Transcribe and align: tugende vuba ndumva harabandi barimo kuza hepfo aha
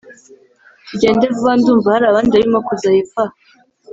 tugende 0.87 1.25
vuba 1.35 1.53
ndumva 1.59 1.89
harabandi 1.95 2.31
barimo 2.33 2.59
kuza 2.67 2.87
hepfo 2.95 3.21
aha 3.25 3.35